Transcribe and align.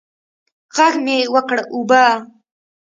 ږغ 0.75 0.93
مې 1.05 1.17
وکړ 1.33 1.57
اوبه. 1.73 2.03